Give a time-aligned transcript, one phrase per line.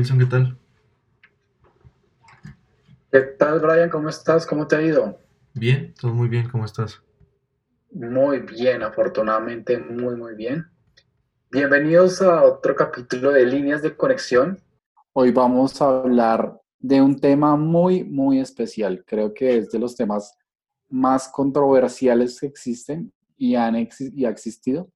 [0.00, 0.58] Wilson, ¿qué tal?
[3.12, 3.90] ¿Qué tal, Brian?
[3.90, 4.46] ¿Cómo estás?
[4.46, 5.18] ¿Cómo te ha ido?
[5.52, 7.02] Bien, todo muy bien, ¿cómo estás?
[7.92, 10.64] Muy bien, afortunadamente, muy, muy bien.
[11.50, 14.58] Bienvenidos a otro capítulo de Líneas de Conexión.
[15.12, 19.04] Hoy vamos a hablar de un tema muy, muy especial.
[19.06, 20.34] Creo que es de los temas
[20.88, 24.90] más controversiales que existen y han exi- y ha existido.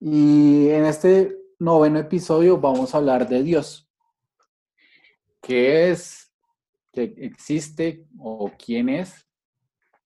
[0.00, 3.88] Y en este noveno episodio vamos a hablar de Dios.
[5.42, 6.32] ¿Qué es?
[6.92, 8.06] ¿Qué existe?
[8.18, 9.28] ¿O quién es?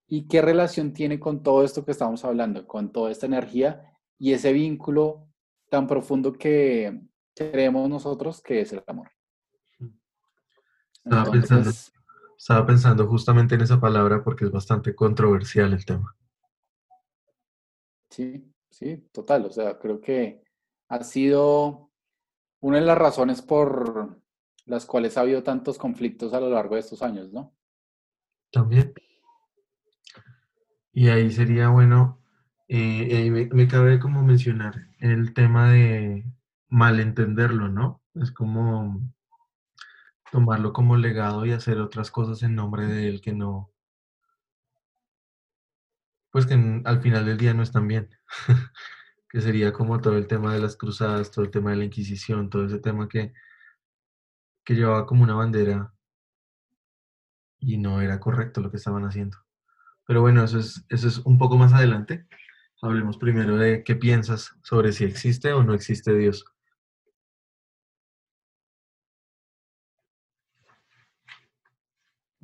[0.09, 4.33] ¿Y qué relación tiene con todo esto que estamos hablando, con toda esta energía y
[4.33, 5.29] ese vínculo
[5.69, 7.03] tan profundo que
[7.35, 9.11] creemos nosotros que es el amor?
[11.05, 11.71] Estaba pensando,
[12.39, 16.17] estaba pensando justamente en esa palabra porque es bastante controversial el tema.
[18.11, 19.45] sí, sí, total.
[19.45, 20.43] O sea, creo que
[20.89, 21.91] ha sido
[22.61, 24.19] una de las razones por
[24.67, 27.55] las cuales ha habido tantos conflictos a lo largo de estos años, ¿no?
[28.51, 28.93] También.
[30.93, 32.21] Y ahí sería bueno,
[32.69, 36.25] eh, me, me cabe como mencionar el tema de
[36.69, 38.03] malentenderlo, ¿no?
[38.15, 39.01] Es como
[40.31, 43.73] tomarlo como legado y hacer otras cosas en nombre de él que no,
[46.31, 48.11] pues que en- al final del día no están bien.
[49.31, 52.49] Que sería como todo el tema de las cruzadas, todo el tema de la Inquisición,
[52.51, 53.35] todo ese tema que,
[54.67, 55.95] que llevaba como una bandera
[57.61, 59.39] y no era correcto lo que estaban haciendo.
[60.05, 62.27] Pero bueno, eso es, eso es un poco más adelante.
[62.83, 66.45] Hablemos primero de qué piensas sobre si existe o no existe Dios.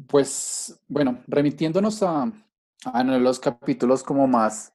[0.06, 2.32] Pues, bueno, remitiéndonos a,
[2.84, 4.72] a los capítulos como más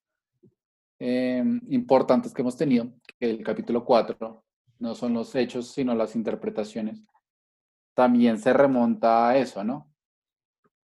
[0.99, 4.43] eh, importantes que hemos tenido, el capítulo 4
[4.79, 7.03] no son los hechos, sino las interpretaciones,
[7.97, 9.91] también se remonta a eso, ¿no?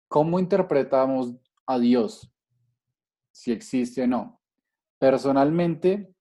[0.08, 1.34] ¿Cómo interpretamos
[1.66, 2.32] a Dios?
[3.34, 4.40] Si existe o no.
[5.00, 6.16] Personalmente,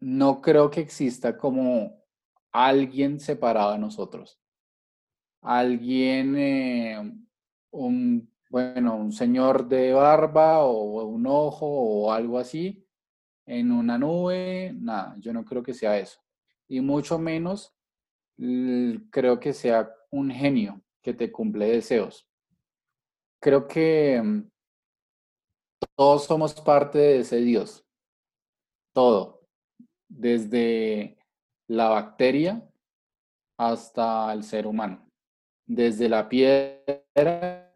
[0.00, 2.04] no creo que exista como
[2.52, 4.38] alguien separado de nosotros.
[5.40, 7.14] Alguien, eh,
[7.70, 12.86] un, bueno, un señor de barba o un ojo o algo así
[13.46, 16.20] en una nube, nada, yo no creo que sea eso.
[16.68, 17.73] Y mucho menos
[19.10, 22.26] creo que sea un genio que te cumple deseos.
[23.40, 24.50] Creo que mm,
[25.96, 27.84] todos somos parte de ese Dios,
[28.94, 29.40] todo,
[30.08, 31.16] desde
[31.68, 32.66] la bacteria
[33.58, 35.06] hasta el ser humano,
[35.66, 37.70] desde la piedra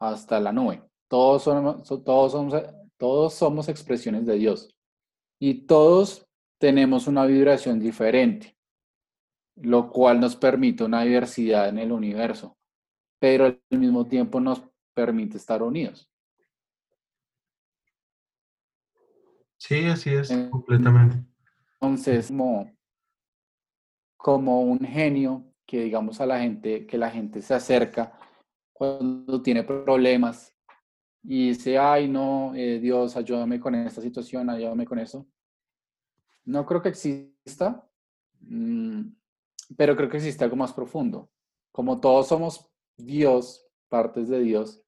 [0.00, 0.82] hasta la nube.
[1.08, 2.54] Todos somos, so- todos somos,
[2.98, 4.70] todos somos expresiones de Dios
[5.40, 6.26] y todos
[6.60, 8.56] tenemos una vibración diferente,
[9.56, 12.56] lo cual nos permite una diversidad en el universo,
[13.18, 14.62] pero al mismo tiempo nos
[14.94, 16.10] permite estar unidos.
[19.58, 21.24] Sí, así es, completamente.
[21.80, 22.72] Entonces, como,
[24.16, 28.18] como un genio que digamos a la gente, que la gente se acerca
[28.72, 30.52] cuando tiene problemas
[31.22, 35.26] y dice, ay, no, eh, Dios, ayúdame con esta situación, ayúdame con eso.
[36.44, 37.88] No creo que exista,
[38.40, 39.02] mm,
[39.76, 41.30] pero creo que existe algo más profundo.
[41.70, 44.82] Como todos somos Dios, partes de Dios,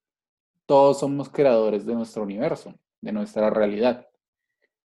[0.67, 4.09] todos somos creadores de nuestro universo, de nuestra realidad.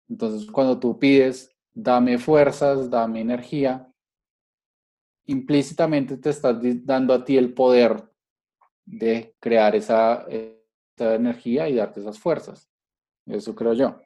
[0.08, 3.92] Entonces, cuando tú pides, dame fuerzas, dame energía,
[5.26, 8.10] implícitamente te estás dando a ti el poder
[8.84, 12.70] de crear esa, esa energía y darte esas fuerzas.
[13.26, 14.00] Eso creo yo.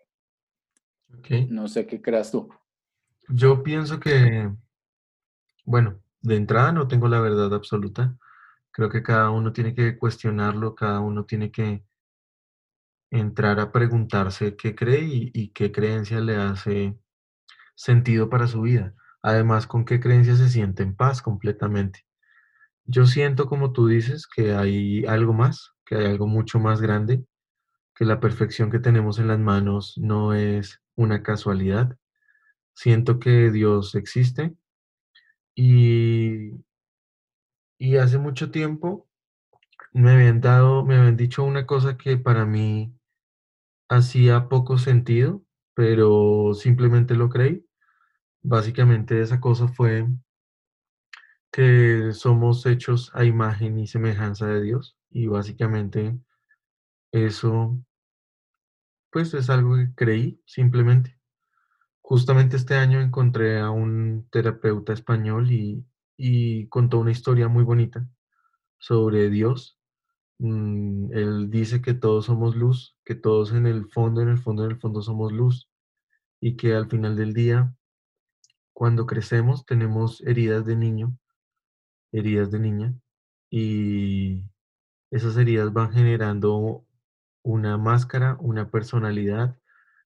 [1.16, 1.48] Ok.
[1.48, 2.48] No sé qué creas tú.
[3.28, 4.50] Yo pienso que,
[5.64, 8.16] bueno, de entrada no tengo la verdad absoluta.
[8.70, 11.84] Creo que cada uno tiene que cuestionarlo, cada uno tiene que
[13.10, 16.98] entrar a preguntarse qué cree y, qué creencia le hace
[17.74, 18.94] sentido para su vida.
[19.22, 22.06] Además, con qué creencia se siente en paz completamente.
[22.84, 27.24] Yo siento, como tú dices, que hay algo más, que hay algo mucho más grande,
[27.94, 31.96] que la perfección que tenemos en las manos no es una casualidad.
[32.74, 34.56] Siento que Dios existe
[35.54, 36.52] y,
[37.78, 39.08] y hace mucho tiempo
[39.92, 42.94] me habían dado, me habían dicho una cosa que para mí
[43.88, 45.42] hacía poco sentido,
[45.74, 47.66] pero simplemente lo creí.
[48.42, 50.08] Básicamente esa cosa fue
[51.52, 56.18] que somos hechos a imagen y semejanza de Dios y básicamente
[57.12, 57.78] eso
[59.12, 61.16] pues es algo que creí simplemente.
[62.02, 65.84] Justamente este año encontré a un terapeuta español y,
[66.16, 68.06] y contó una historia muy bonita
[68.78, 69.78] sobre Dios.
[70.38, 74.64] Mm, él dice que todos somos luz, que todos en el fondo, en el fondo,
[74.64, 75.70] en el fondo somos luz
[76.40, 77.74] y que al final del día,
[78.74, 81.16] cuando crecemos, tenemos heridas de niño,
[82.12, 82.94] heridas de niña
[83.50, 84.44] y
[85.10, 86.84] esas heridas van generando
[87.42, 89.58] una máscara, una personalidad,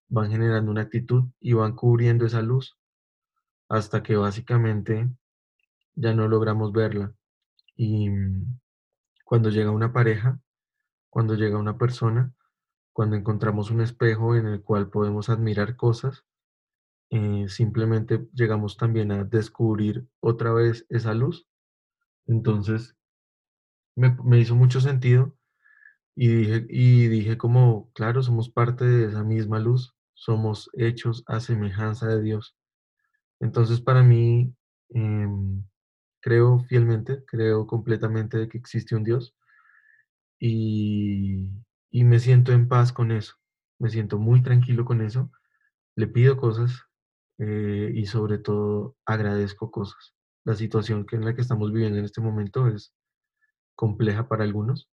[0.09, 2.79] van generando una actitud y van cubriendo esa luz
[3.69, 5.11] hasta que básicamente
[5.95, 7.15] ya no logramos verla.
[7.75, 8.09] Y
[9.25, 10.41] cuando llega una pareja,
[11.11, 12.33] cuando llega una persona,
[12.93, 16.25] cuando encontramos un espejo en el cual podemos admirar cosas,
[17.11, 21.47] eh, simplemente llegamos también a descubrir otra vez esa luz.
[22.27, 22.97] Entonces,
[23.97, 25.37] me, me hizo mucho sentido
[26.15, 31.41] y dije, y dije como, claro, somos parte de esa misma luz, somos hechos a
[31.41, 32.57] semejanza de Dios.
[33.41, 34.55] Entonces, para mí,
[34.91, 35.63] em,
[36.21, 39.37] creo fielmente, creo completamente de que existe un Dios
[40.41, 41.51] y,
[41.91, 43.35] y me siento en paz con eso,
[43.79, 45.31] me siento muy tranquilo con eso,
[45.97, 46.83] le pido cosas
[47.39, 50.15] eh, y sobre todo agradezco cosas.
[50.45, 52.95] La situación que en la que estamos viviendo en este momento es
[53.77, 54.89] compleja para algunos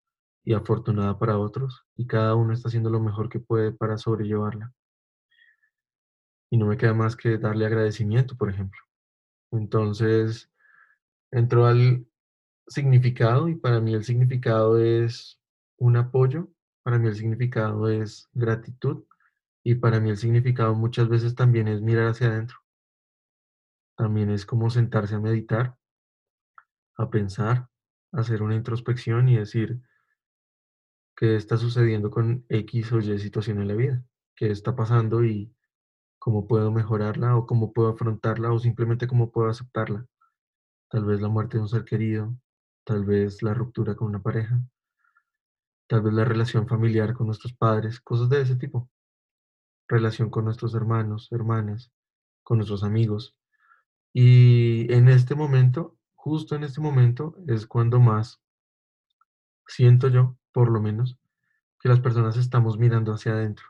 [0.44, 4.74] y afortunada para otros y cada uno está haciendo lo mejor que puede para sobrellevarla.
[6.50, 8.80] Y no me queda más que darle agradecimiento, por ejemplo.
[9.51, 10.51] Entonces,
[11.31, 12.06] entro al
[12.68, 15.40] significado y para mí el significado es
[15.78, 16.50] un apoyo,
[16.84, 19.04] para mí el significado es gratitud
[19.63, 22.57] y para mí el significado muchas veces también es mirar hacia adentro.
[23.98, 25.75] También es como sentarse a meditar,
[26.98, 27.69] a pensar,
[28.12, 29.81] hacer una introspección y decir
[31.16, 34.04] qué está sucediendo con X o Y situación en la vida,
[34.36, 35.54] qué está pasando y
[36.19, 40.06] cómo puedo mejorarla o cómo puedo afrontarla o simplemente cómo puedo aceptarla.
[40.89, 42.38] Tal vez la muerte de un ser querido,
[42.83, 44.62] tal vez la ruptura con una pareja,
[45.88, 48.89] tal vez la relación familiar con nuestros padres, cosas de ese tipo.
[49.88, 51.92] Relación con nuestros hermanos, hermanas,
[52.44, 53.36] con nuestros amigos.
[54.13, 58.42] Y en este momento, justo en este momento, es cuando más
[59.68, 61.18] siento yo, por lo menos,
[61.80, 63.65] que las personas estamos mirando hacia adentro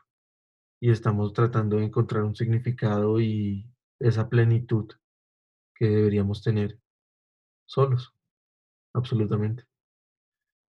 [0.80, 4.90] y estamos tratando de encontrar un significado y esa plenitud
[5.74, 6.80] que deberíamos tener
[7.66, 8.14] solos,
[8.94, 9.64] absolutamente.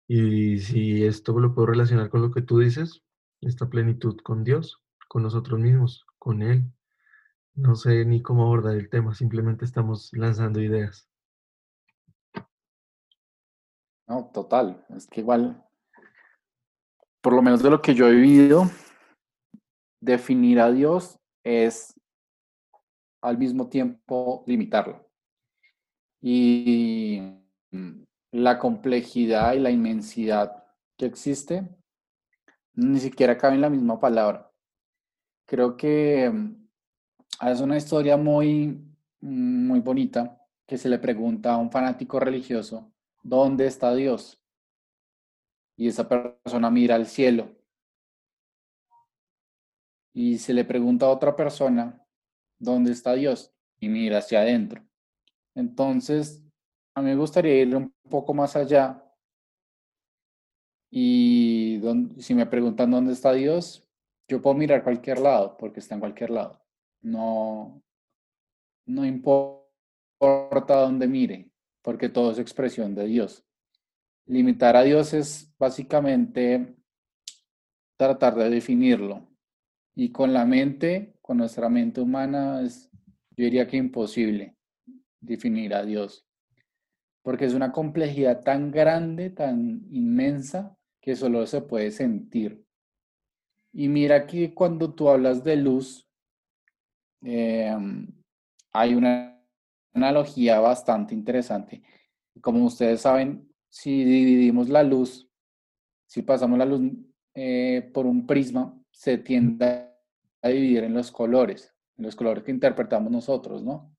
[0.08, 3.02] Y si esto lo puedo relacionar con lo que tú dices,
[3.40, 6.64] esta plenitud con Dios, con nosotros mismos, con Él.
[7.54, 11.08] No sé ni cómo abordar el tema, simplemente estamos lanzando ideas.
[14.06, 14.86] No, total.
[14.90, 15.64] Es que igual,
[17.20, 18.70] por lo menos de lo que yo he vivido,
[20.06, 21.92] definir a Dios es
[23.20, 25.10] al mismo tiempo limitarlo.
[26.22, 27.20] Y
[28.30, 30.64] la complejidad y la inmensidad
[30.96, 31.68] que existe
[32.74, 34.50] ni siquiera cabe en la misma palabra.
[35.46, 36.68] Creo que mm,
[37.48, 38.78] es una historia muy,
[39.20, 44.42] muy bonita que se le pregunta a un fanático religioso, ¿dónde está Dios?
[45.76, 47.55] Y esa persona mira al cielo.
[50.16, 52.02] Y se le pregunta a otra persona,
[52.58, 53.52] ¿dónde está Dios?
[53.78, 54.82] Y mira hacia adentro.
[55.54, 56.42] Entonces,
[56.94, 59.04] a mí me gustaría ir un poco más allá.
[60.90, 61.82] Y
[62.16, 63.86] si me preguntan dónde está Dios,
[64.26, 66.64] yo puedo mirar cualquier lado, porque está en cualquier lado.
[67.02, 67.82] No,
[68.86, 71.50] no importa dónde mire,
[71.82, 73.44] porque todo es expresión de Dios.
[74.24, 76.74] Limitar a Dios es básicamente
[77.98, 79.35] tratar de definirlo.
[79.98, 82.90] Y con la mente, con nuestra mente humana, es,
[83.30, 84.54] yo diría que imposible
[85.20, 86.26] definir a Dios.
[87.22, 92.62] Porque es una complejidad tan grande, tan inmensa, que solo se puede sentir.
[93.72, 96.06] Y mira que cuando tú hablas de luz,
[97.22, 98.06] em,
[98.72, 99.42] hay una
[99.94, 101.82] analogía bastante interesante.
[102.42, 105.30] Como ustedes saben, si dividimos la luz,
[106.06, 106.82] si pasamos la luz
[107.34, 109.90] eh, por un prisma, se tiende
[110.40, 113.94] a dividir en los colores, en los colores que interpretamos nosotros, ¿no?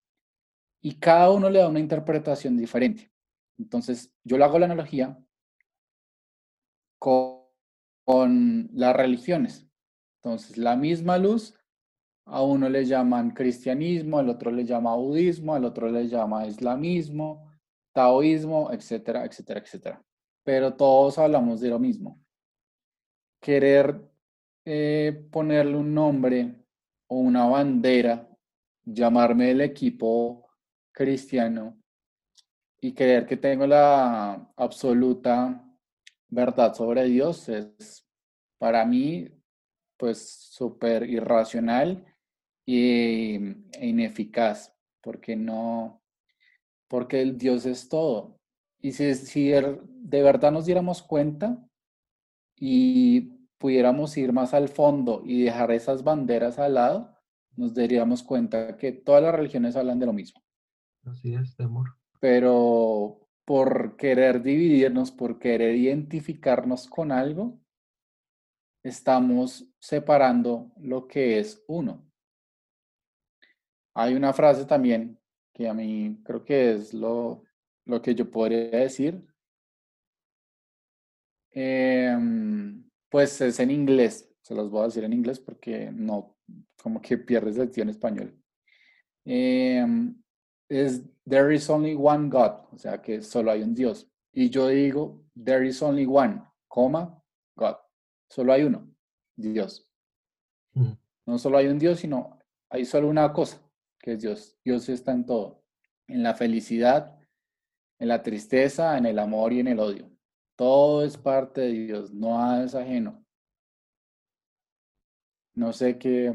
[0.82, 3.12] Y cada uno le da una interpretación diferente.
[3.60, 5.16] Entonces, yo le hago la analogía
[6.98, 7.44] con,
[8.06, 9.68] con las religiones.
[10.16, 11.54] Entonces, la misma luz,
[12.25, 17.51] a uno le llaman cristianismo, al otro le llama budismo, al otro le llama islamismo,
[17.94, 20.04] taoísmo, etcétera, etcétera, etcétera.
[20.44, 22.20] Pero todos hablamos de lo mismo.
[23.39, 24.17] Querer
[24.70, 26.66] eh, ponerle un nombre
[27.08, 28.28] o una bandera
[28.84, 30.46] llamarme del equipo
[30.92, 31.82] cristiano
[32.82, 35.64] y creer que tengo la absoluta
[36.28, 38.06] verdad sobre Dios es
[38.58, 39.30] para mí
[39.96, 42.06] pues súper irracional
[42.66, 46.04] e ineficaz, porque no,
[46.90, 48.38] porque el Dios es todo.
[48.82, 51.58] Y si, si er, de verdad nos diéramos cuenta
[52.58, 57.16] y pudiéramos ir más al fondo y dejar esas banderas al lado,
[57.56, 60.42] nos daríamos cuenta que todas las religiones hablan de lo mismo.
[61.04, 61.98] Así es, de amor.
[62.20, 67.60] Pero por querer dividirnos, por querer identificarnos con algo,
[68.84, 72.06] estamos separando lo que es uno.
[73.94, 75.20] Hay una frase también
[75.54, 77.44] que a mí creo que es lo,
[77.86, 79.26] lo que yo podría decir.
[81.52, 86.38] Em, pues es en inglés, se los voy a decir en inglés porque no,
[86.82, 88.44] como que pierdes sentido en español.
[89.26, 90.22] Em,
[90.70, 94.10] es There is only one God, o sea que solo hay un Dios.
[94.32, 97.22] Y yo digo, There is only one, coma,
[97.56, 97.76] God.
[98.30, 98.88] Solo hay uno,
[99.36, 99.90] Dios.
[100.74, 100.94] Mm.
[101.26, 103.62] No solo hay un Dios, sino hay solo una cosa,
[104.00, 104.58] que es Dios.
[104.64, 105.64] Dios está en todo,
[106.08, 107.20] en la felicidad,
[108.00, 110.10] en la tristeza, en el amor y en el odio.
[110.58, 113.24] Todo es parte de Dios, no es ajeno.
[115.54, 116.34] No sé qué,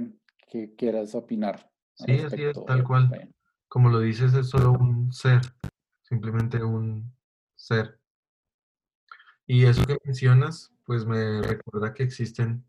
[0.79, 1.71] quieras opinar.
[1.95, 3.35] Sí, así es, tal cual.
[3.69, 5.41] Como lo dices, es solo un ser,
[6.03, 7.13] simplemente un
[7.55, 7.99] ser.
[9.47, 12.65] Y eso que mencionas, pues me recuerda que existen...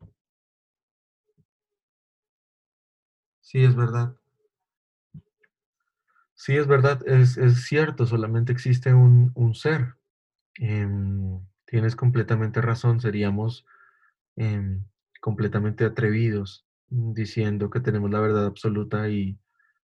[3.41, 4.15] Sí, es verdad.
[6.33, 9.95] Sí, es verdad, es, cierto, solamente existe un, ser.
[10.59, 13.65] Em, tienes completamente razón, seríamos
[14.35, 14.83] em,
[15.21, 19.39] completamente atrevidos diciendo que tenemos la verdad absoluta y,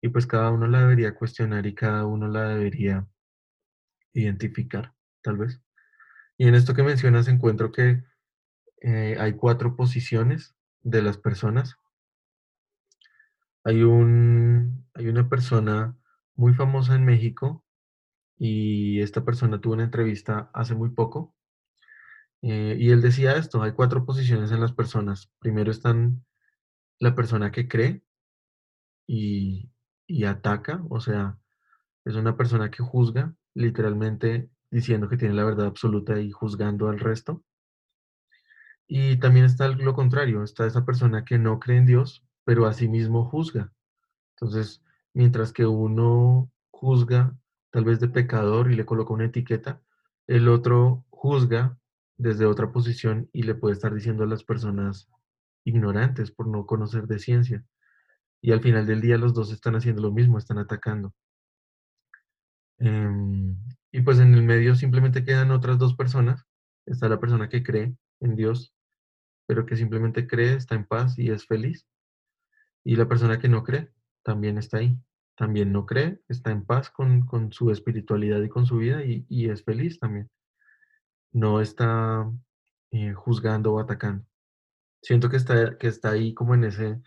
[0.01, 3.07] y pues cada uno la debería cuestionar y cada uno la debería
[4.13, 5.61] identificar, tal vez.
[6.37, 8.03] Y en esto que mencionas encuentro que
[8.81, 11.77] eh, hay cuatro posiciones de las personas.
[13.63, 15.95] Hay, un, hay una persona
[16.35, 17.63] muy famosa en México
[18.43, 21.35] y esta persona tuvo una entrevista hace muy poco
[22.41, 25.31] eh, y él decía esto, hay cuatro posiciones en las personas.
[25.37, 26.25] Primero están
[26.97, 28.03] la persona que cree
[29.07, 29.69] y,
[30.07, 31.37] y ataca, o sea,
[32.03, 36.99] es una persona que juzga, literalmente diciendo que tiene la verdad absoluta y juzgando al
[36.99, 37.43] resto.
[38.87, 43.29] Y también está lo contrario, está esa persona que no cree en Dios, pero asimismo
[43.29, 43.71] juzga.
[44.35, 44.83] Entonces,
[45.13, 47.37] mientras que uno juzga
[47.71, 49.81] tal vez de pecador y le coloca una etiqueta,
[50.27, 51.77] el otro juzga
[52.17, 55.09] desde otra posición y le puede estar diciendo a las personas
[55.63, 57.65] ignorantes por no conocer de ciencia.
[58.41, 61.13] Y al final del día los dos están haciendo lo mismo, están atacando.
[62.79, 63.55] Em,
[63.91, 66.43] y pues en el medio simplemente quedan otras dos personas.
[66.85, 68.73] Está la persona que cree en Dios,
[69.47, 71.87] pero que simplemente cree, está en paz y es feliz.
[72.83, 73.91] Y la persona que no cree
[74.23, 74.97] también está ahí.
[75.41, 79.63] También no cree, está en paz con, su espiritualidad y con su vida y, es
[79.63, 80.29] feliz también.
[81.31, 82.31] No está
[82.91, 84.23] eh, juzgando o atacando.
[85.01, 87.01] Siento que está, que está ahí como en, ese,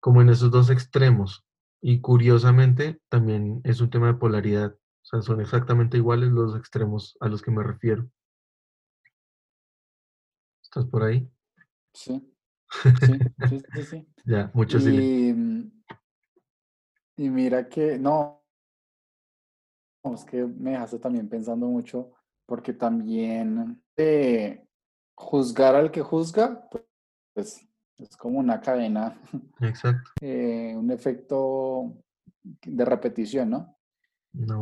[0.00, 1.44] como en esos dos extremos.
[1.82, 4.72] Y curiosamente también es un tema de polaridad.
[4.72, 8.08] O sea, son exactamente iguales los extremos a los que me refiero.
[10.62, 11.30] ¿Estás por ahí?
[11.92, 12.34] Sí.
[13.48, 14.08] Sí, sí, sí.
[14.24, 15.72] ya, mucho y,
[17.18, 18.44] Y mira que, no,
[20.14, 22.12] es que me dejaste también pensando mucho,
[22.46, 23.82] porque también
[25.16, 26.68] juzgar al que juzga,
[27.34, 29.20] pues es como una cadena.
[29.60, 30.12] Exacto.
[30.20, 31.96] Eh, un efecto
[32.42, 33.76] de repetición, ¿no?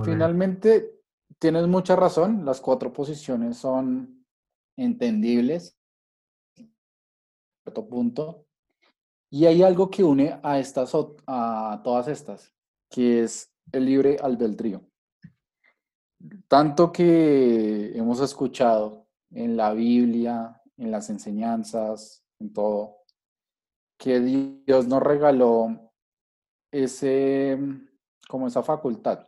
[0.02, 1.02] Finalmente,
[1.38, 4.24] tienes mucha razón, las cuatro posiciones son
[4.78, 5.78] entendibles,
[7.62, 8.45] cierto punto.
[9.30, 10.92] Y hay algo que une a, estas,
[11.26, 12.54] a todas estas,
[12.90, 14.82] que es el libre albedrío.
[16.48, 22.98] Tanto que hemos escuchado en la Biblia, en las enseñanzas, en todo,
[23.98, 25.92] que Dios nos regaló
[26.72, 27.58] ese,
[28.28, 29.26] como esa facultad,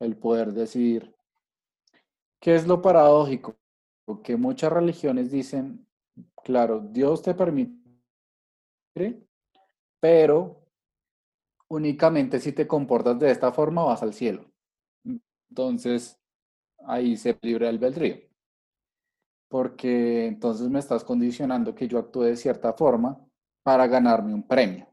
[0.00, 1.14] el poder decidir.
[2.40, 3.56] ¿Qué es lo paradójico?
[4.22, 5.86] Que muchas religiones dicen,
[6.44, 9.25] claro, Dios te permite,
[10.06, 10.62] pero
[11.68, 14.48] únicamente si te comportas de esta forma vas al cielo.
[15.50, 16.16] Entonces,
[16.86, 18.18] ahí se libre el albedrío
[19.48, 23.18] porque entonces me estás condicionando que yo actúe de cierta forma
[23.64, 24.86] para ganarme un premio.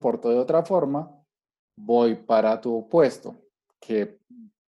[0.00, 1.24] comporto de otra forma,
[1.76, 3.36] voy para tu puesto,
[3.80, 4.18] que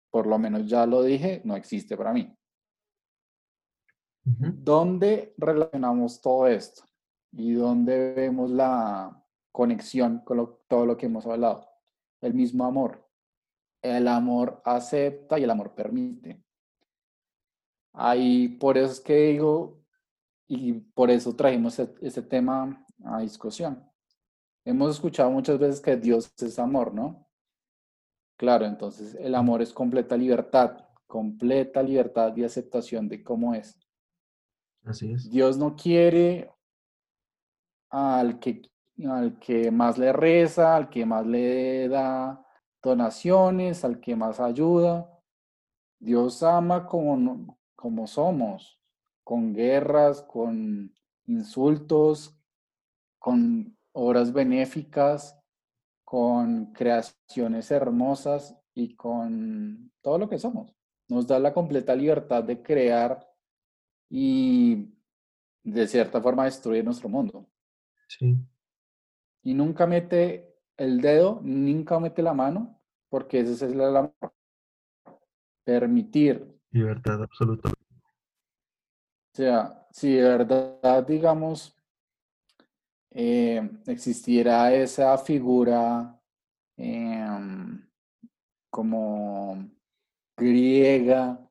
[0.09, 2.33] por lo menos ya lo dije, no existe para mí.
[4.25, 6.87] ¿Dónde relacionamos todo esto?
[7.39, 11.69] ¿Y dónde vemos la conexión con todo lo que hemos hablado?
[12.23, 13.07] El mismo amor.
[13.83, 16.43] El amor acepta y el amor permite.
[17.93, 19.83] Ahí por eso es que digo,
[20.49, 23.87] y por eso trajimos ese tema a discusión.
[24.65, 27.29] Hemos escuchado muchas veces que Dios es amor, ¿no?
[28.39, 33.79] Claro, entonces el amor es completa libertad, completa libertad y aceptación de cómo es.
[34.85, 35.31] Así es.
[35.31, 36.51] Dios no quiere
[37.97, 38.63] al que,
[39.09, 42.45] al que más le reza, al que más le da
[42.83, 45.11] donaciones, al que más ayuda.
[45.99, 48.79] Dios ama como, como somos,
[49.25, 50.95] con guerras, con
[51.27, 52.39] insultos,
[53.19, 55.41] con obras benéficas,
[56.05, 60.77] con creaciones hermosas y con todo lo que somos.
[61.09, 63.27] Nos da la completa libertad de crear
[64.11, 64.93] y
[65.63, 67.49] de cierta forma destruir nuestro mundo.
[68.09, 68.37] Sí.
[69.43, 74.15] Y nunca mete el dedo, nunca mete la mano, porque ese es el amor.
[75.65, 76.61] Permitir.
[76.71, 77.71] Libertad absoluta.
[77.71, 77.73] O
[79.37, 81.77] sea, si de verdad, digamos,
[83.11, 86.21] eh, existiera esa figura
[86.77, 87.87] em,
[88.71, 89.71] como
[90.37, 91.46] griega,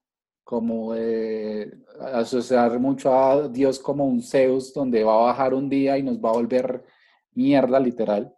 [0.46, 5.98] como de asociar mucho a Dios como un Zeus donde va a bajar un día
[5.98, 6.86] y nos va a volver
[7.34, 8.34] mierda literal,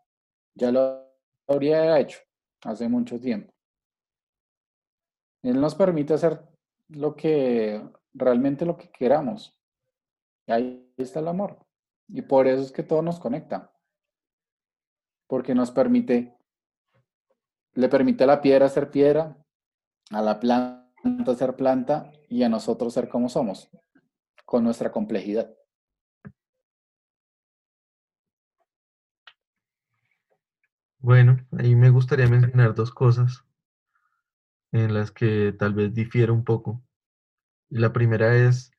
[0.56, 1.06] ya lo
[1.48, 2.20] habría hecho
[2.64, 3.54] hace mucho tiempo.
[5.44, 6.42] Él nos permite hacer
[6.88, 7.82] lo que
[8.14, 9.54] realmente lo que queramos.
[10.48, 11.60] Ahí está el amor.
[12.08, 13.74] Y por eso es que todo nos conecta.
[15.28, 16.38] Porque nos permite,
[17.74, 19.38] le permite a la piedra ser piedra,
[20.12, 20.87] a la planta
[21.36, 23.70] ser planta y a nosotros ser como somos,
[24.46, 25.54] con nuestra complejidad.
[31.00, 33.46] Bueno, ahí me gustaría mencionar dos cosas
[34.72, 36.82] en las que tal vez difiere un poco.
[37.70, 38.72] La primera es,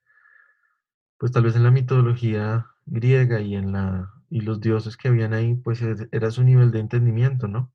[1.17, 5.33] pues tal vez en la mitología griega y en la y los dioses que habían
[5.33, 7.73] ahí, pues era su nivel de entendimiento, ¿no?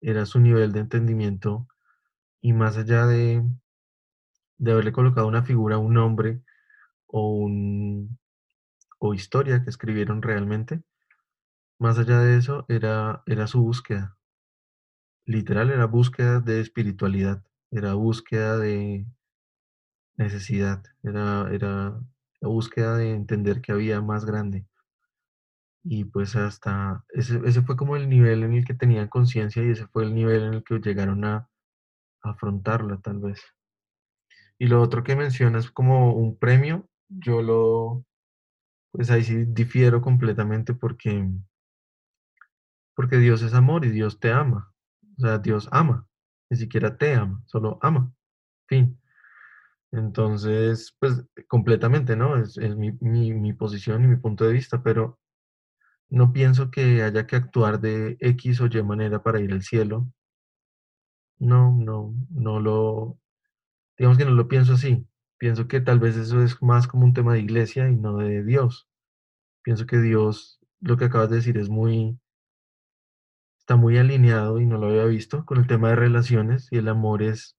[0.00, 1.68] Era su nivel de entendimiento
[2.40, 3.42] y más allá de,
[4.58, 6.42] de haberle colocado una figura, un nombre
[7.06, 8.18] o un
[8.98, 10.82] o historia que escribieron realmente,
[11.78, 14.16] más allá de eso era era su búsqueda.
[15.24, 19.06] Literal era búsqueda de espiritualidad, era búsqueda de
[20.16, 22.00] necesidad, era, era
[22.40, 24.66] búsqueda de entender que había más grande.
[25.84, 29.70] Y pues hasta ese, ese fue como el nivel en el que tenían conciencia y
[29.70, 31.49] ese fue el nivel en el que llegaron a,
[32.22, 33.42] afrontarla tal vez.
[34.58, 38.04] Y lo otro que mencionas como un premio, yo lo,
[38.92, 41.28] pues ahí sí difiero completamente porque,
[42.94, 44.72] porque Dios es amor y Dios te ama.
[45.16, 46.06] O sea, Dios ama,
[46.50, 48.12] ni siquiera te ama, solo ama.
[48.68, 49.00] Fin.
[49.92, 52.36] Entonces, pues completamente, ¿no?
[52.36, 55.18] Es, mi, mi, posición y mi punto de vista, pero
[56.08, 60.12] no pienso que haya que actuar de X o Y manera para ir al cielo.
[61.40, 63.18] No, no, no lo,
[63.98, 65.06] digamos que no lo pienso así.
[65.38, 68.44] Pienso que tal vez eso es más como un tema de iglesia y no de
[68.44, 68.88] Dios.
[69.62, 72.20] Pienso que Dios, lo que acabas de decir, es muy,
[73.58, 76.88] está muy alineado y no lo había visto con el tema de relaciones y el
[76.88, 77.56] amor es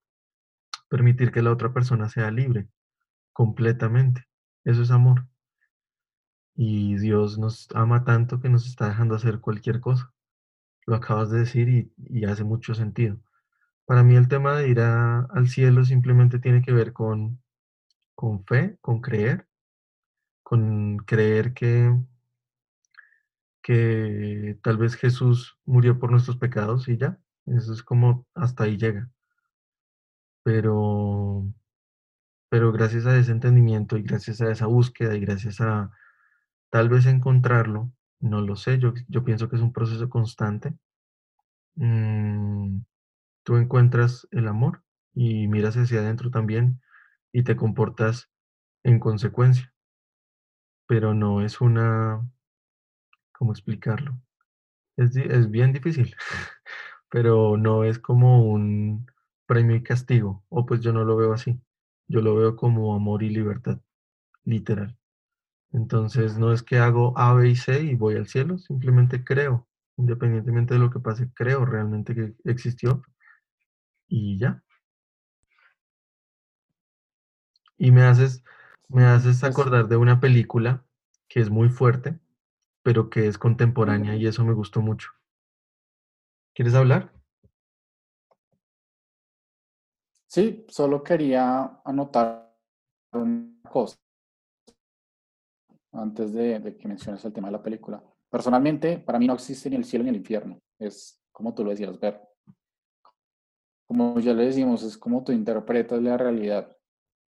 [0.89, 2.67] permitir que la otra persona sea libre
[3.34, 4.26] completamente.
[4.63, 5.28] Eso es amor.
[6.56, 10.13] Y Dios nos ama tanto que nos está dejando hacer cualquier cosa.
[10.86, 13.20] Lo acabas de decir y, hace mucho sentido.
[13.91, 17.43] Para mí el tema de ir al cielo simplemente tiene que ver con,
[18.15, 19.49] con fe, con creer,
[20.43, 21.93] con creer que,
[23.62, 27.19] que tal vez Jesús murió por nuestros pecados y ya.
[27.47, 29.12] Eso es como hasta ahí llega
[30.41, 31.45] pero,
[32.47, 35.91] pero gracias a ese entendimiento y gracias a esa búsqueda y gracias a
[36.69, 40.75] tal vez encontrarlo, no lo sé, yo, yo pienso que es un proceso constante,
[41.75, 42.80] mm,
[43.43, 46.82] tú encuentras el amor y miras hacia adentro también
[47.34, 48.30] y te comportas
[48.84, 49.73] en consecuencia,
[50.88, 52.27] pero no es una,
[53.34, 54.19] ¿cómo explicarlo?
[54.97, 56.15] Es, es bien difícil,
[57.10, 59.08] pero no es como un
[59.47, 61.62] premio y castigo, o pues yo no lo veo así,
[62.08, 63.80] yo lo veo como amor y libertad,
[64.45, 64.97] literal.
[65.73, 69.67] Entonces no es que hago A, B y C y voy al cielo, simplemente creo,
[69.97, 73.04] independientemente de lo que pase, creo realmente que existió
[74.12, 74.62] y ya.
[77.78, 78.43] Y me haces,
[78.88, 80.86] me haces Pues, acordar de una película
[81.28, 82.19] que es muy fuerte,
[82.84, 85.12] pero que es contemporánea y eso me gustó mucho.
[86.54, 87.12] ¿Quieres hablar?
[90.28, 92.56] sí, solo quería anotar
[93.13, 93.97] una cosa
[95.93, 98.04] antes de, de que menciones el tema de la película.
[98.30, 100.60] Personalmente, para mí no existe ni el cielo ni el infierno.
[100.80, 102.21] Es como tú lo decías, ver.
[103.91, 106.77] Como ya le decimos, es como tú interpretas la realidad.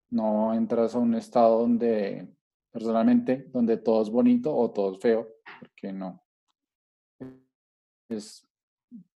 [0.09, 2.33] No entras a un estado donde,
[2.71, 5.27] personalmente, donde todo es bonito o todo es feo,
[5.59, 6.23] porque no.
[8.07, 8.47] Es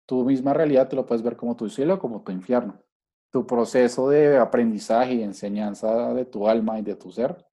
[0.06, 2.84] tu misma realidad, te lo puedes ver como tu cielo o como tu infierno.
[3.32, 7.48] Tu proceso de aprendizaje y enseñanza de tu alma y de tu ser,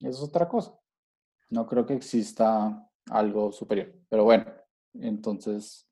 [0.00, 0.76] es otra cosa.
[1.50, 3.94] No creo que exista algo superior.
[4.08, 4.46] Pero bueno,
[4.94, 5.88] entonces,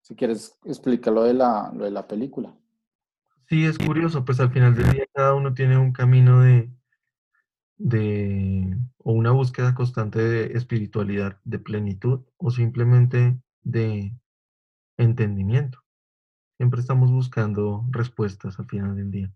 [0.00, 2.52] si quieres, explica lo de la, lo de la película.
[3.48, 6.68] Sí, es curioso, pues al final del día cada uno tiene un camino de,
[7.78, 14.12] de, o una búsqueda constante de espiritualidad, de plenitud o simplemente de
[14.96, 15.84] entendimiento.
[16.56, 19.32] Siempre estamos buscando respuestas al final del día.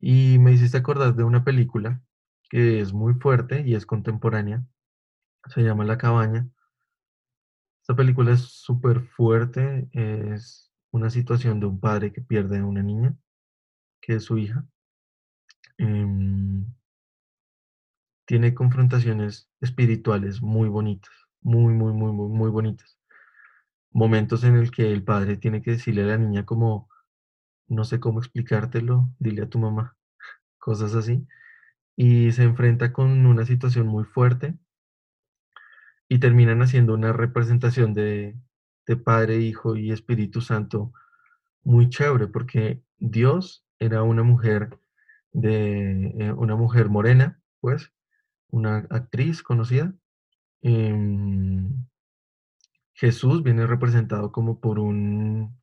[0.00, 2.02] Y me hiciste acordar de una película
[2.48, 4.64] que es muy fuerte y es contemporánea.
[5.48, 6.48] Se llama La Cabaña.
[7.82, 9.88] Esta película es súper fuerte.
[9.92, 10.65] Es
[10.96, 13.14] una situación de un padre que pierde a una niña,
[14.00, 14.66] que es su hija.
[15.78, 16.66] Em,
[18.26, 22.98] tiene confrontaciones espirituales muy bonitas, muy, muy, muy, muy, muy bonitas.
[23.92, 26.88] Momentos en el que el padre tiene que decirle a la niña como,
[27.68, 29.96] no sé cómo explicártelo, dile a tu mamá,
[30.58, 31.26] cosas así.
[31.96, 34.58] Y se enfrenta con una situación muy fuerte
[36.08, 38.36] y terminan haciendo una representación de,
[38.86, 40.92] de Padre, Hijo y Espíritu Santo
[41.64, 44.78] muy chévere, porque Dios era una mujer
[45.32, 47.92] de eh, una mujer morena, pues,
[48.50, 49.92] una actriz conocida.
[50.62, 51.86] Em,
[52.94, 55.60] Jesús viene representado como por un,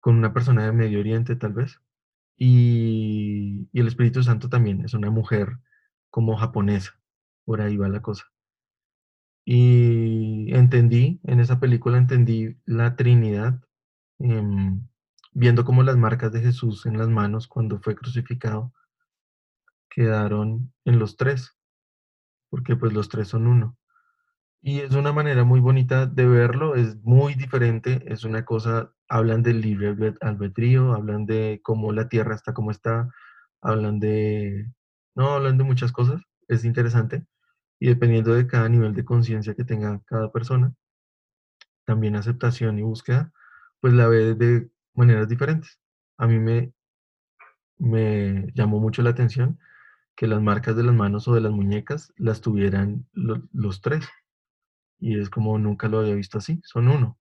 [0.00, 1.80] con una persona de Medio Oriente, tal vez.
[2.36, 5.58] Y, y el Espíritu Santo también es una mujer
[6.10, 7.00] como japonesa.
[7.44, 8.31] Por ahí va la cosa.
[9.44, 13.60] Y entendí, en esa película entendí la Trinidad,
[14.20, 14.86] em,
[15.32, 18.72] viendo como las marcas de Jesús en las manos cuando fue crucificado
[19.90, 21.56] quedaron en los tres,
[22.50, 23.78] porque pues los tres son uno.
[24.62, 29.42] Y es una manera muy bonita de verlo, es muy diferente, es una cosa, hablan
[29.42, 33.10] del libre albed- albedrío, hablan de cómo la tierra está como está,
[33.62, 34.72] hablan de,
[35.16, 37.26] no, hablan de muchas cosas, es interesante.
[37.82, 40.72] Y dependiendo de cada nivel de conciencia que tenga cada persona,
[41.84, 43.32] también aceptación y búsqueda,
[43.80, 45.78] pues la ve de maneras diferentes.
[46.16, 46.72] A mí me,
[47.78, 49.58] me llamó mucho la atención
[50.16, 54.08] que las marcas de las manos o de las muñecas las tuvieran lo- los tres.
[55.00, 57.18] Y es como nunca lo había visto así, son uno.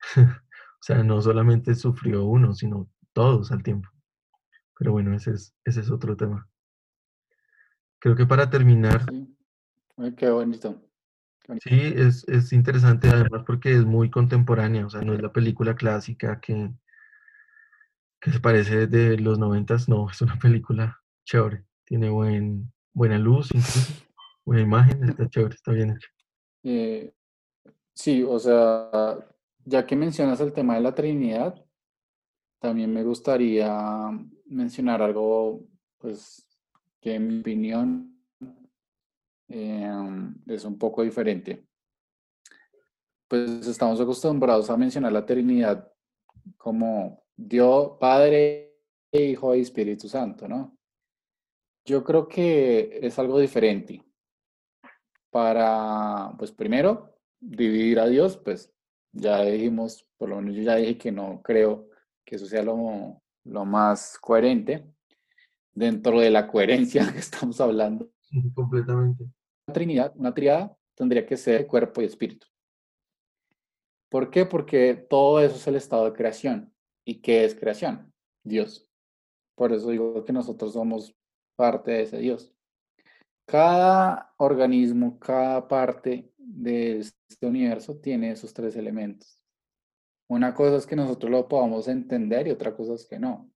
[0.80, 3.88] O sea, no solamente sufrió uno, sino todos al tiempo.
[4.78, 6.48] Pero bueno, ese es, ese es otro tema.
[8.00, 9.06] Creo que para terminar,
[10.00, 10.80] Ay, qué bonito.
[11.62, 15.74] sí, es, es interesante además porque es muy contemporánea, o sea, no es la película
[15.74, 16.70] clásica que,
[18.18, 23.50] que se parece de los noventas, no, es una película chévere, tiene buen, buena luz
[23.52, 23.92] incluso,
[24.46, 26.08] buena imagen, está chévere, está bien hecho.
[26.62, 27.12] Eh,
[27.92, 29.18] sí, o sea,
[29.66, 31.62] ya que mencionas el tema de la Trinidad,
[32.58, 34.10] también me gustaría
[34.46, 35.66] mencionar algo,
[35.98, 36.46] pues,
[37.02, 38.19] que en mi opinión
[39.50, 41.66] em, es un poco diferente.
[43.28, 45.92] Pues estamos acostumbrados a mencionar la Trinidad
[46.56, 48.78] como Dios, Padre,
[49.12, 50.76] Hijo y Espíritu Santo, ¿no?
[51.84, 54.04] Yo creo que es algo diferente.
[55.30, 58.72] Para, pues primero, dividir a Dios, pues
[59.12, 61.88] ya dijimos, por lo menos yo ya dije que no creo
[62.24, 64.92] que eso sea lo, lo más coherente
[65.72, 68.10] dentro de la coherencia que estamos hablando.
[68.20, 69.24] Sí, completamente.
[69.72, 72.46] Trinidad, una triada tendría que ser cuerpo y espíritu.
[74.10, 74.44] ¿Por qué?
[74.44, 76.74] Porque todo eso es el estado de creación.
[77.04, 78.12] ¿Y qué es creación?
[78.44, 78.88] Dios.
[79.54, 81.14] Por eso digo que nosotros somos
[81.56, 82.54] parte de ese Dios.
[83.46, 89.42] Cada organismo, cada parte de este universo tiene esos tres elementos.
[90.28, 93.50] Una cosa es que nosotros lo podamos entender y otra cosa es que no.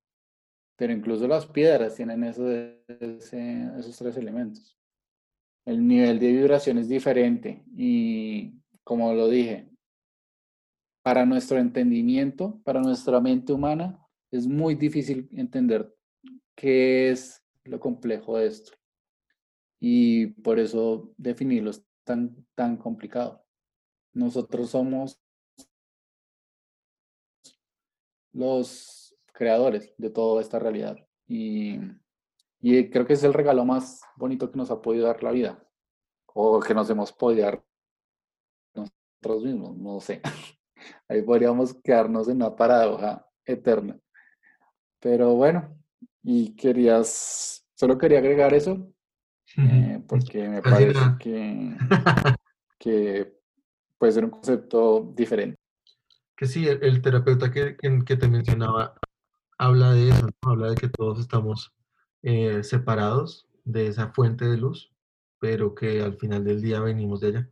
[0.77, 4.77] Pero incluso las piedras tienen eso de- ese- esos tres elementos.
[5.65, 9.69] El nivel de vibración es diferente y, como lo dije,
[11.03, 13.99] para nuestro entendimiento, para nuestra mente humana,
[14.31, 15.95] es muy difícil entender
[16.55, 18.73] qué es lo complejo de esto.
[19.81, 23.45] Y por eso definirlo es tan, tan complicado.
[24.13, 25.21] Nosotros somos
[28.33, 30.97] los creadores de toda esta realidad.
[31.27, 31.79] Y,
[32.67, 35.63] y creo que es el regalo más bonito que nos ha podido dar la vida,
[36.33, 37.63] o que nos hemos podido dar
[38.75, 40.23] nosotros mismos, no sé.
[41.09, 43.99] Ahí podríamos quedarnos en una paradoja eterna.
[44.99, 45.77] Pero bueno,
[46.23, 48.91] y querías, solo quería agregar eso,
[49.59, 51.77] eh, porque me parece que,
[52.79, 53.41] que
[53.99, 55.59] puede ser un concepto diferente.
[56.35, 58.95] Que sí, el, terapeuta que, que, te mencionaba
[59.59, 61.71] habla de eso, habla de que todos estamos
[62.27, 64.91] eh, separados de esa fuente de luz,
[65.39, 67.51] pero que al final del día venimos de allá.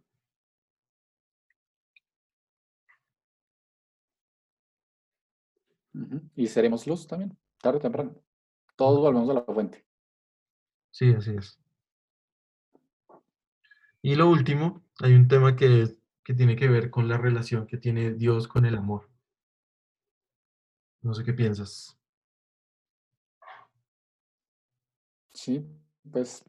[6.34, 8.14] Y seremos luz también, tarde o temprano.
[8.76, 9.84] Todos volvemos a la fuente.
[10.90, 11.60] Sí, así es.
[14.00, 17.76] Y lo último, hay un tema que, que tiene que ver con la relación que
[17.76, 19.10] tiene Dios con el amor.
[21.02, 22.01] No sé qué piensas.
[25.34, 25.64] Sí,
[26.10, 26.44] pues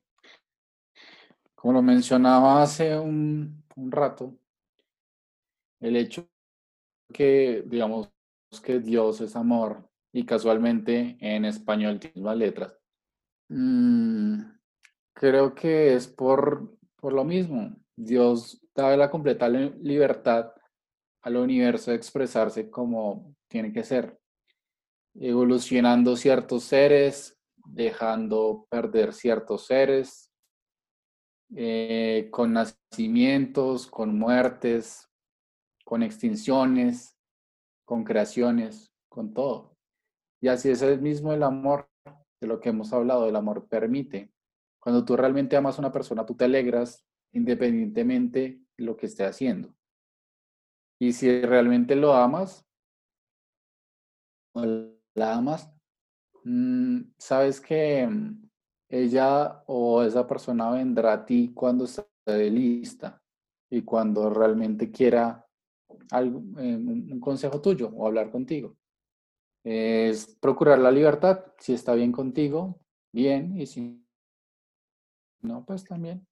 [1.64, 4.38] como lo mencionaba hace un, rato,
[5.80, 6.28] el hecho
[7.14, 8.12] que, digamos,
[8.62, 12.78] que Dios es amor y casualmente en español tiene más letras.
[13.48, 14.42] Mm,
[15.14, 17.74] creo que es por, por lo mismo.
[17.96, 20.52] Dios da la completa libertad
[21.22, 24.20] al universo de expresarse como tiene que ser,
[25.16, 27.33] evolucionando ciertos seres,
[27.66, 30.32] dejando perder ciertos seres,
[31.56, 35.10] eh, con nacimientos, con muertes,
[35.86, 37.18] con extinciones,
[37.86, 39.76] con creaciones, con todo.
[40.42, 41.90] Y así es el mismo el amor,
[42.42, 44.34] de lo que hemos hablado, el amor permite.
[44.80, 49.24] Cuando tú realmente amas a una persona, tú te alegras independientemente de lo que esté
[49.24, 49.74] haciendo.
[51.00, 52.66] Y si realmente lo amas,
[54.54, 54.66] o
[55.16, 55.72] la amas,
[57.18, 58.50] sabes que mm,
[58.90, 63.22] ella o esa persona vendrá a ti cuando esté lista
[63.70, 65.46] y cuando realmente quiera
[66.12, 68.76] algo, eh, un consejo tuyo o hablar contigo.
[69.64, 71.46] Es procurar la libertad.
[71.58, 72.80] Si está bien contigo,
[73.14, 74.04] bien, y si
[75.42, 76.26] no, pues también.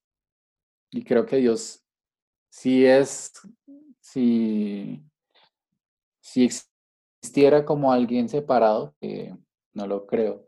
[0.92, 1.84] Y creo que Dios,
[2.50, 3.32] si es,
[4.02, 5.02] si,
[6.22, 6.50] si
[7.22, 9.36] existiera como alguien separado, que
[9.74, 10.48] no lo creo,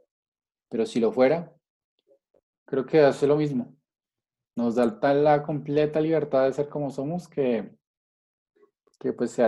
[0.69, 1.55] pero si lo fuera,
[2.65, 3.75] creo que hace lo mismo.
[4.55, 7.75] Nos da la completa libertad de ser como somos que
[9.03, 9.43] que pues se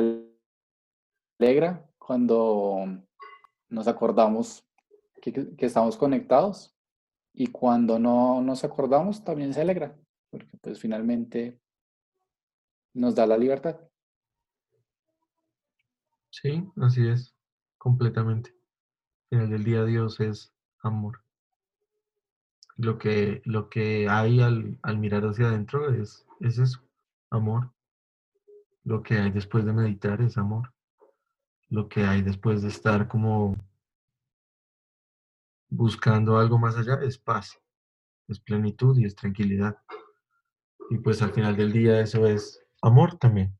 [1.39, 2.85] alegra cuando
[3.69, 4.67] nos acordamos
[5.21, 6.75] que, estamos conectados
[7.33, 9.97] y cuando no nos acordamos también se alegra,
[10.29, 11.59] porque pues finalmente
[12.93, 13.79] nos da la libertad.
[16.29, 17.33] Sí, así es,
[17.77, 18.54] completamente.
[19.31, 21.21] En el del día Dios es amor.
[22.77, 26.81] Lo que, lo que hay al, mirar hacia adentro es, es eso,
[27.29, 27.71] amor.
[28.83, 30.73] Lo que hay después de meditar es amor.
[31.69, 33.55] Lo que hay después de estar como
[35.69, 37.59] buscando algo más allá es paz,
[38.27, 39.77] es plenitud y es tranquilidad.
[40.89, 43.57] Y pues al final del día eso es amor también.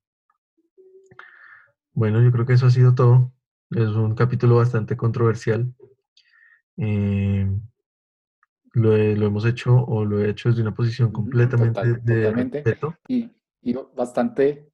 [1.93, 3.32] Bueno, yo creo que eso ha sido todo.
[3.71, 5.73] Es un capítulo bastante controversial.
[6.78, 7.49] Eh,
[8.73, 12.95] lo, hemos hecho o lo he hecho desde una posición completamente de respeto.
[13.08, 14.69] Y, y, bastante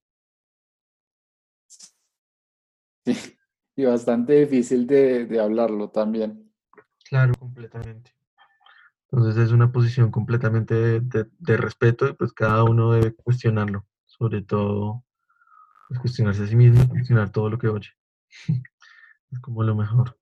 [3.75, 6.51] y bastante difícil de, hablarlo también.
[7.09, 8.11] Claro, completamente.
[9.11, 15.03] Entonces es una posición completamente de, respeto y pues cada uno debe cuestionarlo, sobre todo
[15.89, 17.89] pues, cuestionarse a sí mismo, cuestionar todo lo que oye.
[19.31, 20.17] es como lo mejor.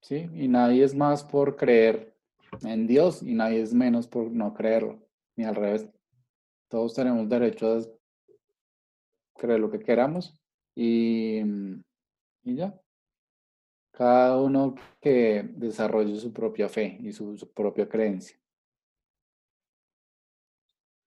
[0.00, 2.14] Sí, y nadie es más por creer
[2.62, 4.98] en Dios y nadie es menos por no creerlo,
[5.36, 5.88] ni al revés.
[6.68, 7.80] Todos tenemos derecho a
[9.36, 10.40] creer lo que queramos
[10.74, 11.40] y,
[12.42, 12.78] y ya.
[13.92, 18.36] Cada uno que desarrolle su propia fe y su, propia creencia.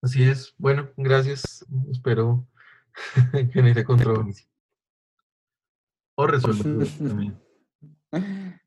[0.02, 0.56] Así es.
[0.58, 1.66] Bueno, gracias.
[1.92, 2.48] Espero
[3.52, 4.48] que no controversia.
[6.20, 7.40] O resuelva también.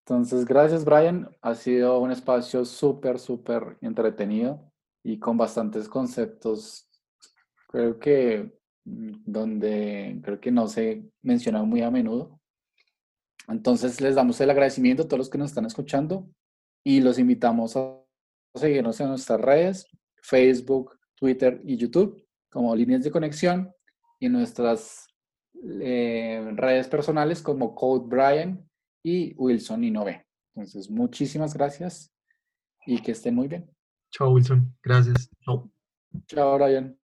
[0.00, 1.28] Entonces, gracias, Brian.
[1.42, 6.88] Ha sido un espacio súper, súper entretenido y con bastantes conceptos
[7.68, 12.40] creo que mm, donde creo que no se menciona muy a menudo.
[13.48, 16.30] Entonces les damos el agradecimiento a todos los que nos están escuchando
[16.82, 18.00] y los invitamos a
[18.54, 19.86] seguirnos en nuestras redes,
[20.22, 23.75] Facebook, Twitter y YouTube como líneas de conexión
[24.18, 25.06] y nuestras
[25.80, 28.68] eh, redes personales como Code Brian
[29.02, 30.26] y Wilson Innove.
[30.54, 32.12] Entonces, muchísimas gracias
[32.86, 33.70] y que estén muy bien.
[34.10, 34.74] Chao, Wilson.
[34.82, 35.28] Gracias.
[35.44, 35.70] Chao.
[36.26, 36.98] Chao, Brian.